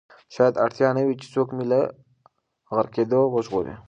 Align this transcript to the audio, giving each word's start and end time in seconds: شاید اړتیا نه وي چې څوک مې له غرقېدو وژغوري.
شاید 0.33 0.55
اړتیا 0.65 0.89
نه 0.97 1.01
وي 1.05 1.15
چې 1.21 1.27
څوک 1.33 1.47
مې 1.55 1.65
له 1.71 1.79
غرقېدو 2.75 3.21
وژغوري. 3.35 3.75